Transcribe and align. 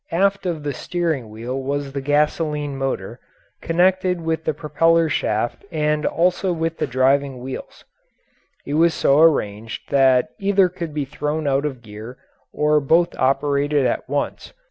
Aft 0.11 0.47
of 0.47 0.63
the 0.63 0.73
steering 0.73 1.29
wheel 1.29 1.61
was 1.61 1.91
the 1.93 2.01
gasoline 2.01 2.75
motor, 2.75 3.19
connected 3.61 4.19
with 4.19 4.45
the 4.45 4.53
propeller 4.55 5.07
shaft 5.09 5.63
and 5.71 6.07
also 6.07 6.51
with 6.51 6.79
the 6.79 6.87
driving 6.87 7.37
wheels; 7.39 7.85
it 8.65 8.73
was 8.73 8.95
so 8.95 9.19
arranged 9.21 9.91
that 9.91 10.29
either 10.39 10.69
could 10.69 10.91
be 10.95 11.05
thrown 11.05 11.45
out 11.45 11.65
of 11.65 11.83
gear 11.83 12.17
or 12.51 12.79
both 12.79 13.15
operated 13.19 13.85
at 13.85 14.09
once. 14.09 14.53